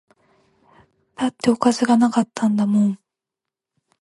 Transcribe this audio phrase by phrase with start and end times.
[1.15, 2.99] だっておかずが無かったんだもん